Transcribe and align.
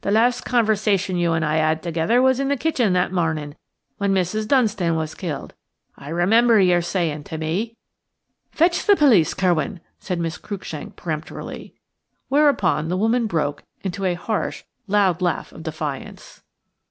"The 0.03 0.09
last 0.09 0.41
conversation 0.45 1.15
you 1.17 1.33
and 1.33 1.45
I 1.45 1.57
had 1.57 1.83
together 1.83 2.23
was 2.23 2.39
in 2.39 2.47
the 2.47 2.57
kitchen 2.57 2.93
that 2.93 3.11
morning, 3.11 3.55
when 3.99 4.15
Mrs. 4.15 4.47
Dunstan 4.47 4.95
was 4.95 5.13
killed. 5.13 5.53
I 5.95 6.09
remember 6.09 6.59
your 6.59 6.81
saying 6.81 7.25
to 7.25 7.37
me–" 7.37 7.77
"Fetch 8.49 8.87
the 8.87 8.95
police, 8.95 9.35
Curwen," 9.35 9.79
said 9.99 10.19
Miss 10.19 10.39
Cruikshank, 10.39 10.95
peremptorily. 10.95 11.75
Whereupon 12.29 12.87
the 12.87 12.97
woman 12.97 13.27
broke 13.27 13.61
into 13.83 14.03
a 14.05 14.15
harsh 14.15 14.61
and 14.87 14.93
loud 14.93 15.21
laugh 15.21 15.51
of 15.51 15.61
defiance. 15.61 16.41